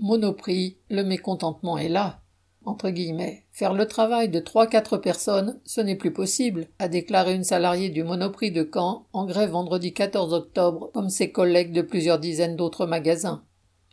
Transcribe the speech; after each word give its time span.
Monoprix, 0.00 0.78
le 0.90 1.02
mécontentement 1.02 1.76
est 1.76 1.88
là. 1.88 2.20
Entre 2.64 2.90
guillemets. 2.90 3.46
Faire 3.50 3.74
le 3.74 3.86
travail 3.86 4.28
de 4.28 4.38
3-4 4.38 5.00
personnes, 5.00 5.60
ce 5.64 5.80
n'est 5.80 5.96
plus 5.96 6.12
possible, 6.12 6.68
a 6.78 6.86
déclaré 6.86 7.34
une 7.34 7.42
salariée 7.42 7.88
du 7.88 8.04
Monoprix 8.04 8.52
de 8.52 8.68
Caen 8.72 9.06
en 9.12 9.24
grève 9.24 9.50
vendredi 9.50 9.92
14 9.92 10.32
octobre, 10.34 10.90
comme 10.94 11.08
ses 11.08 11.32
collègues 11.32 11.72
de 11.72 11.82
plusieurs 11.82 12.20
dizaines 12.20 12.54
d'autres 12.54 12.86
magasins. 12.86 13.42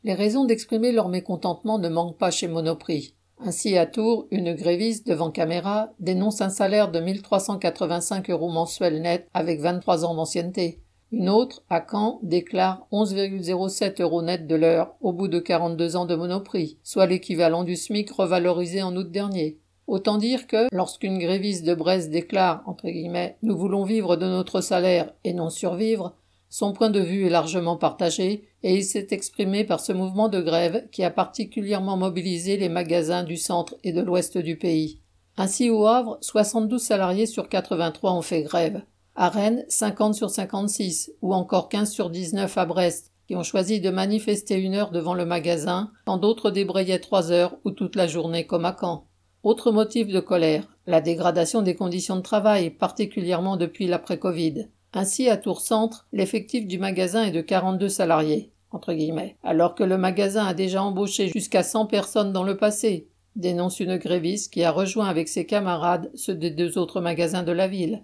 Les 0.04 0.14
raisons 0.14 0.46
d'exprimer 0.46 0.92
leur 0.92 1.10
mécontentement 1.10 1.80
ne 1.80 1.90
manquent 1.90 2.20
pas 2.20 2.30
chez 2.30 2.48
Monoprix. 2.48 3.16
Ainsi, 3.40 3.76
à 3.76 3.88
Tours, 3.88 4.28
une 4.30 4.54
gréviste 4.54 5.08
devant 5.08 5.32
caméra 5.32 5.90
dénonce 6.00 6.42
un 6.42 6.50
salaire 6.50 6.92
de 6.92 7.00
1385 7.00 8.30
euros 8.30 8.52
mensuels 8.52 9.02
net 9.02 9.28
avec 9.34 9.60
23 9.60 10.06
ans 10.06 10.14
d'ancienneté. 10.14 10.85
Une 11.12 11.30
autre, 11.30 11.64
à 11.70 11.86
Caen, 11.90 12.20
déclare 12.24 12.88
11,07 12.92 14.02
euros 14.02 14.22
net 14.22 14.48
de 14.48 14.56
l'heure 14.56 14.96
au 15.02 15.14
bout 15.14 15.28
de 15.28 15.40
42 15.40 15.96
ans 15.96 16.06
de 16.06 16.16
monoprix, 16.16 16.78
soit 16.84 17.06
l'équivalent 17.06 17.64
du 17.64 17.76
SMIC 17.76 18.10
revalorisé 18.12 18.82
en 18.82 18.96
août 18.96 19.12
dernier. 19.12 19.60
Autant 19.88 20.18
dire 20.18 20.48
que, 20.48 20.68
lorsqu'une 20.72 21.20
gréviste 21.20 21.64
de 21.64 21.76
Brest 21.76 22.10
déclare, 22.10 22.64
entre 22.66 22.88
guillemets, 22.88 23.38
nous 23.44 23.56
voulons 23.56 23.84
vivre 23.84 24.16
de 24.16 24.26
notre 24.26 24.62
salaire 24.62 25.14
et 25.24 25.34
non 25.34 25.52
survivre, 25.52 26.16
son 26.50 26.74
point 26.74 26.90
de 26.90 27.00
vue 27.00 27.28
est 27.28 27.30
largement 27.30 27.78
partagé 27.78 28.48
et 28.64 28.76
il 28.76 28.84
s'est 28.84 29.08
exprimé 29.12 29.64
par 29.64 29.80
ce 29.80 29.94
mouvement 29.94 30.30
de 30.30 30.42
grève 30.42 30.88
qui 30.92 31.04
a 31.04 31.12
particulièrement 31.12 31.98
mobilisé 31.98 32.58
les 32.58 32.70
magasins 32.70 33.24
du 33.24 33.38
centre 33.38 33.76
et 33.84 33.92
de 33.92 34.02
l'ouest 34.02 34.38
du 34.38 34.58
pays. 34.58 35.02
Ainsi 35.38 35.70
au 35.70 35.86
Havre, 35.86 36.18
72 36.22 36.82
salariés 36.82 37.26
sur 37.26 37.50
83 37.50 38.14
ont 38.14 38.22
fait 38.22 38.44
grève. 38.44 38.82
À 39.18 39.30
Rennes, 39.30 39.64
50 39.70 40.14
sur 40.14 40.30
56 40.30 41.14
ou 41.22 41.34
encore 41.34 41.70
15 41.70 41.90
sur 41.90 42.10
19 42.10 42.58
à 42.58 42.66
Brest 42.66 43.14
qui 43.28 43.36
ont 43.36 43.44
choisi 43.44 43.80
de 43.80 43.90
manifester 43.90 44.56
une 44.56 44.76
heure 44.76 44.92
devant 44.92 45.14
le 45.14 45.26
magasin, 45.26 45.92
quand 46.06 46.18
d'autres 46.18 46.52
débrayaient 46.52 47.00
trois 47.00 47.32
heures 47.32 47.56
ou 47.64 47.72
toute 47.72 47.96
la 47.96 48.08
journée 48.08 48.46
comme 48.46 48.66
à 48.66 48.76
Caen. 48.80 49.08
Autre 49.44 49.72
motif 49.72 50.08
de 50.08 50.20
colère, 50.20 50.68
la 50.86 51.02
dégradation 51.02 51.62
des 51.62 51.76
conditions 51.76 52.18
de 52.18 52.22
travail, 52.22 52.70
particulièrement 52.70 53.58
depuis 53.58 53.88
l'après-Covid. 53.88 54.68
Ainsi, 54.94 55.30
à 55.30 55.38
Tours 55.38 55.62
Centre, 55.62 56.08
l'effectif 56.12 56.68
du 56.68 56.78
magasin 56.78 57.24
est 57.24 57.32
de 57.32 57.42
42 57.42 57.90
salariés, 57.90 58.52
entre 58.72 58.94
guillemets, 58.94 59.38
alors 59.44 59.76
que 59.76 59.84
le 59.84 59.98
magasin 59.98 60.46
a 60.46 60.54
déjà 60.54 60.84
embauché 60.84 61.30
jusqu'à 61.30 61.64
100 61.64 61.86
personnes 61.88 62.34
dans 62.34 62.44
le 62.44 62.58
passé, 62.58 63.08
dénonce 63.36 63.80
une 63.80 63.98
gréviste 63.98 64.54
qui 64.54 64.64
a 64.64 64.72
rejoint 64.72 65.08
avec 65.08 65.28
ses 65.30 65.46
camarades 65.46 66.12
ceux 66.16 66.36
des 66.36 66.52
deux 66.52 66.78
autres 66.78 67.02
magasins 67.02 67.44
de 67.44 67.52
la 67.52 67.68
ville. 67.68 68.04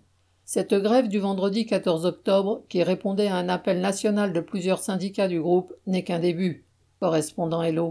Cette 0.53 0.73
grève 0.73 1.07
du 1.07 1.17
vendredi 1.17 1.65
14 1.65 2.05
octobre, 2.05 2.63
qui 2.67 2.83
répondait 2.83 3.29
à 3.29 3.37
un 3.37 3.47
appel 3.47 3.79
national 3.79 4.33
de 4.33 4.41
plusieurs 4.41 4.79
syndicats 4.79 5.29
du 5.29 5.39
groupe, 5.39 5.73
n'est 5.87 6.03
qu'un 6.03 6.19
début. 6.19 6.65
Correspondant 6.99 7.63
Hello. 7.63 7.89